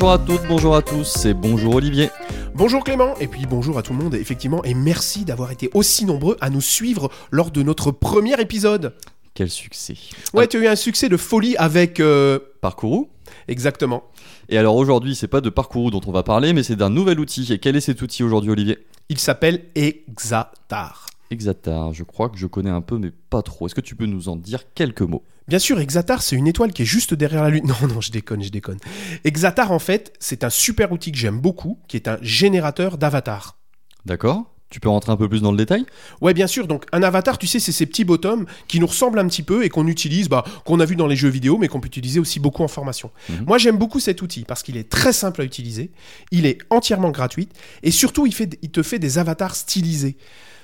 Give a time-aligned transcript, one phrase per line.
[0.00, 2.08] Bonjour à toutes, bonjour à tous et bonjour Olivier.
[2.54, 6.04] Bonjour Clément, et puis bonjour à tout le monde, effectivement, et merci d'avoir été aussi
[6.04, 8.94] nombreux à nous suivre lors de notre premier épisode.
[9.34, 9.96] Quel succès.
[10.34, 11.98] Ouais, tu as eu un succès de folie avec...
[11.98, 13.08] euh, Parcourou
[13.48, 14.04] Exactement.
[14.48, 17.18] Et alors aujourd'hui, c'est pas de Parcourou dont on va parler, mais c'est d'un nouvel
[17.18, 17.52] outil.
[17.52, 18.78] Et quel est cet outil aujourd'hui, Olivier?
[19.08, 21.07] Il s'appelle Exatar.
[21.30, 23.66] Exatar, je crois que je connais un peu, mais pas trop.
[23.66, 25.24] Est-ce que tu peux nous en dire quelques mots?
[25.46, 27.64] Bien sûr, Exatar, c'est une étoile qui est juste derrière la Lune.
[27.82, 28.78] Non, non, je déconne, je déconne.
[29.24, 33.58] Exatar, en fait, c'est un super outil que j'aime beaucoup, qui est un générateur d'avatars.
[34.04, 35.86] D'accord Tu peux rentrer un peu plus dans le détail?
[36.20, 36.66] Ouais, bien sûr.
[36.66, 39.64] Donc, un avatar, tu sais, c'est ces petits bottoms qui nous ressemblent un petit peu
[39.64, 42.20] et qu'on utilise, bah, qu'on a vu dans les jeux vidéo, mais qu'on peut utiliser
[42.20, 43.10] aussi beaucoup en formation.
[43.30, 43.44] Mhm.
[43.46, 45.92] Moi, j'aime beaucoup cet outil parce qu'il est très simple à utiliser,
[46.30, 47.48] il est entièrement gratuit
[47.82, 50.18] et surtout, il, fait, il te fait des avatars stylisés.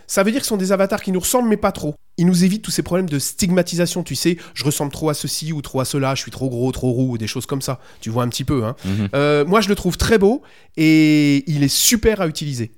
[0.06, 1.94] Ça veut dire que ce sont des avatars qui nous ressemblent, mais pas trop.
[2.16, 5.52] Il nous évite tous ces problèmes de stigmatisation, tu sais, je ressemble trop à ceci
[5.52, 7.80] ou trop à cela, je suis trop gros, trop roux, ou des choses comme ça.
[8.00, 8.76] Tu vois un petit peu, hein.
[8.84, 9.08] Mhm.
[9.14, 10.42] Euh, moi, je le trouve très beau
[10.76, 12.72] et il est super à utiliser.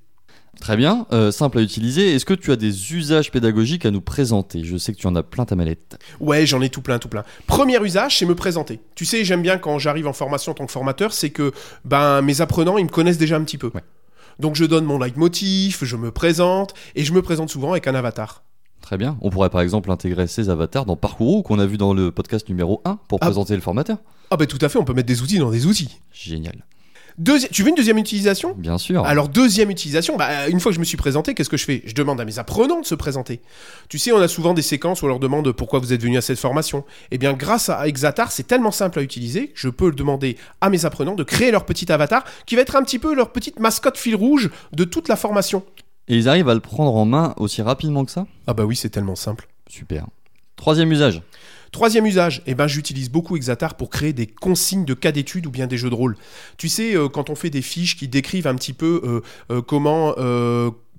[0.60, 2.14] Très bien, euh, simple à utiliser.
[2.14, 4.64] Est-ce que tu as des usages pédagogiques à nous présenter?
[4.64, 5.98] Je sais que tu en as plein ta mallette.
[6.18, 7.24] Ouais, j'en ai tout plein, tout plein.
[7.46, 8.80] Premier usage, c'est me présenter.
[8.94, 11.52] Tu sais, j'aime bien quand j'arrive en formation en tant que formateur, c'est que
[11.84, 13.70] ben mes apprenants, ils me connaissent déjà un petit peu.
[13.74, 13.83] Ouais.
[14.39, 17.95] Donc je donne mon leitmotiv, je me présente et je me présente souvent avec un
[17.95, 18.42] avatar.
[18.83, 19.17] Très bien.
[19.20, 22.48] On pourrait par exemple intégrer ces avatars dans Parcourou qu'on a vu dans le podcast
[22.48, 23.27] numéro 1 pour Ah.
[23.27, 23.98] présenter le formateur.
[24.31, 25.98] Ah ben tout à fait, on peut mettre des outils dans des outils.
[26.12, 26.64] Génial.
[27.19, 28.55] Deuxi- tu veux une deuxième utilisation?
[28.59, 29.05] Bien sûr.
[29.06, 31.83] Alors deuxième utilisation, bah, une fois que je me suis présenté, qu'est-ce que je fais?
[31.86, 33.41] Je demande à mes apprenants de se présenter.
[33.89, 36.19] Tu sais, on a souvent des séquences où on leur demande pourquoi vous êtes venu
[36.19, 36.84] à cette formation.
[37.11, 40.69] Eh bien, grâce à Exatar, c'est tellement simple à utiliser que je peux demander à
[40.69, 43.61] mes apprenants de créer leur petit avatar qui va être un petit peu leur petite
[43.61, 45.62] mascotte fil rouge de toute la formation.
[46.08, 48.27] Et ils arrivent à le prendre en main aussi rapidement que ça?
[48.47, 49.48] Ah bah oui, c'est tellement simple.
[49.69, 50.06] Super.
[50.56, 51.22] Troisième usage.
[51.72, 55.50] Troisième usage, eh ben, j'utilise beaucoup Exatar pour créer des consignes de cas d'études ou
[55.50, 56.17] bien des jeux de rôle.
[56.56, 59.20] Tu sais, euh, quand on fait des fiches qui décrivent un petit peu euh,
[59.55, 60.14] euh, comment...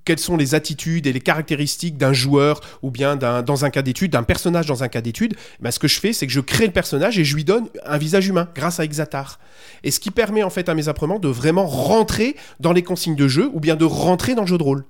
[0.04, 3.82] quelles sont les attitudes et les caractéristiques d'un joueur ou bien d'un, dans un cas
[3.82, 6.32] d'étude, d'un personnage dans un cas d'étude, eh ben, ce que je fais, c'est que
[6.32, 9.38] je crée le personnage et je lui donne un visage humain grâce à Exatar.
[9.82, 13.16] Et ce qui permet en fait à mes apprenants de vraiment rentrer dans les consignes
[13.16, 14.84] de jeu ou bien de rentrer dans le jeu de rôle.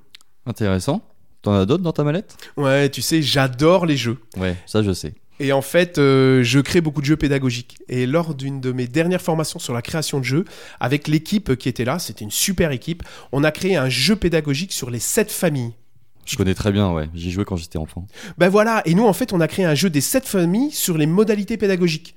[0.46, 1.02] Intéressant.
[1.42, 2.36] T'en as d'autres dans ta mallette?
[2.56, 4.18] Ouais, tu sais, j'adore les jeux.
[4.36, 5.14] Ouais, ça je sais.
[5.40, 7.78] Et en fait, euh, je crée beaucoup de jeux pédagogiques.
[7.88, 10.44] Et lors d'une de mes dernières formations sur la création de jeux,
[10.80, 14.72] avec l'équipe qui était là, c'était une super équipe, on a créé un jeu pédagogique
[14.72, 15.74] sur les sept familles.
[16.26, 17.08] Je connais très bien, ouais.
[17.14, 18.06] J'y jouais quand j'étais enfant.
[18.36, 20.98] Ben voilà, et nous en fait, on a créé un jeu des sept familles sur
[20.98, 22.14] les modalités pédagogiques.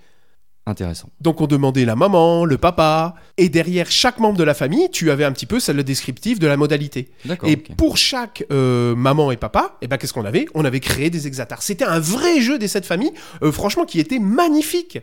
[0.68, 1.10] Intéressant.
[1.20, 5.10] Donc on demandait la maman, le papa, et derrière chaque membre de la famille, tu
[5.10, 7.10] avais un petit peu le descriptif de la modalité.
[7.26, 7.50] D'accord.
[7.50, 10.46] Et pour chaque euh, maman et papa, et ben qu'est-ce qu'on avait?
[10.54, 11.64] On avait créé des exatars.
[11.64, 15.00] C'était un vrai jeu des sept familles, euh, franchement, qui était magnifique.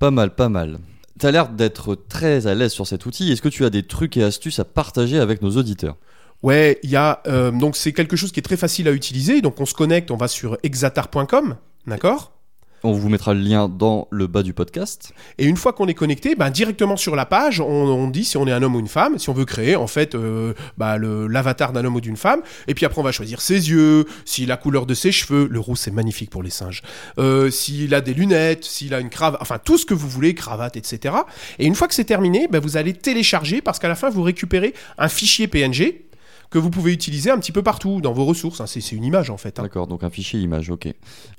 [0.00, 0.78] Pas mal, pas mal.
[1.20, 3.30] T'as l'air d'être très à l'aise sur cet outil.
[3.30, 5.96] Est-ce que tu as des trucs et astuces à partager avec nos auditeurs?
[6.42, 9.40] Ouais, il y a euh, donc c'est quelque chose qui est très facile à utiliser.
[9.40, 11.56] Donc on se connecte, on va sur exatar.com,
[11.86, 12.35] d'accord?
[12.82, 15.12] On vous mettra le lien dans le bas du podcast.
[15.38, 18.46] Et une fois qu'on est connecté, ben, directement sur la page, on, dit si on
[18.46, 21.72] est un homme ou une femme, si on veut créer en fait euh, le- l'avatar
[21.72, 22.40] d'un homme ou d'une femme.
[22.68, 25.58] Et puis après on va choisir ses yeux, si la couleur de ses cheveux, le
[25.58, 26.82] roux c'est magnifique pour les singes.
[27.18, 30.34] Euh, s'il a des lunettes, s'il a une cravate, enfin tout ce que vous voulez,
[30.34, 31.14] cravate, etc.
[31.58, 34.22] Et une fois que c'est terminé, ben, vous allez télécharger parce qu'à la fin vous
[34.22, 36.02] récupérez un fichier PNG
[36.50, 38.60] que vous pouvez utiliser un petit peu partout dans vos ressources.
[38.60, 38.66] hein.
[38.66, 39.58] C'est une image en fait.
[39.58, 39.62] hein.
[39.62, 40.88] D'accord, donc un fichier image, ok.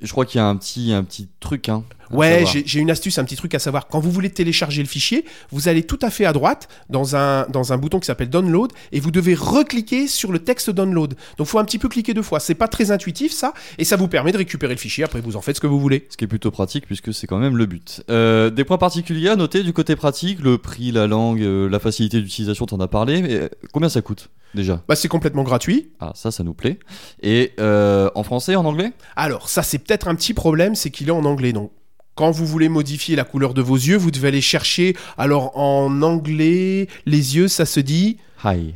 [0.02, 1.84] Je crois qu'il y a un petit, un petit truc, hein.
[2.10, 3.88] Ouais, j'ai une astuce, un petit truc à savoir.
[3.90, 7.46] Quand vous voulez télécharger le fichier, vous allez tout à fait à droite dans un,
[7.50, 11.16] dans un bouton qui s'appelle Download et vous devez recliquer sur le texte Download.
[11.38, 12.40] Donc, il faut un petit peu cliquer deux fois.
[12.40, 15.04] C'est pas très intuitif, ça, et ça vous permet de récupérer le fichier.
[15.04, 16.08] Après, vous en faites ce que vous voulez.
[16.10, 18.02] Ce qui est plutôt pratique puisque c'est quand même le but.
[18.10, 21.80] Euh, des points particuliers à noter du côté pratique, le prix, la langue, euh, la
[21.80, 23.22] facilité d'utilisation, t'en as parlé.
[23.22, 24.82] Mais euh, combien ça coûte déjà?
[24.88, 25.92] Bah, c'est complètement gratuit.
[26.02, 26.80] Ah, ça, ça nous plaît.
[27.22, 28.92] Et euh, en français, en anglais?
[29.16, 31.54] Alors, ça, c'est peut-être un petit problème, c'est qu'il est en anglais.
[31.54, 31.72] Donc,
[32.16, 34.98] quand vous voulez modifier la couleur de vos yeux, vous devez aller chercher.
[35.18, 38.18] Alors, en anglais, les yeux, ça se dit.
[38.44, 38.74] Hi.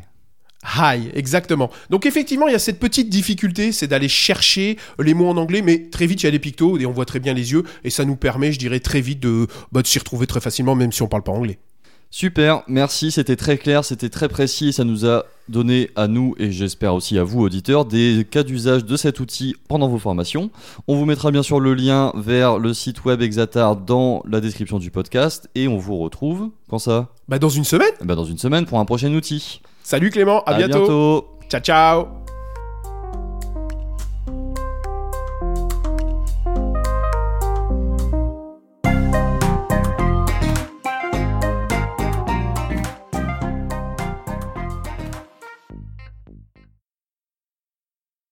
[0.64, 1.72] Hi, exactement.
[1.90, 5.64] Donc effectivement, il y a cette petite difficulté, c'est d'aller chercher les mots en anglais,
[5.64, 7.64] mais très vite, il y a des pictos et on voit très bien les yeux,
[7.84, 10.76] et ça nous permet, je dirais, très vite de, bah, de s'y retrouver très facilement,
[10.76, 11.58] même si on parle pas anglais.
[12.14, 16.36] Super, merci, c'était très clair, c'était très précis et ça nous a donné à nous
[16.38, 20.50] et j'espère aussi à vous auditeurs des cas d'usage de cet outil pendant vos formations.
[20.90, 24.78] On vous mettra bien sûr le lien vers le site web Exatar dans la description
[24.78, 27.08] du podcast et on vous retrouve quand ça?
[27.30, 29.62] Bah, dans une semaine ben, Dans une semaine pour un prochain outil.
[29.82, 30.80] Salut Clément, à, À bientôt.
[30.80, 31.28] bientôt.
[31.50, 32.21] Ciao, ciao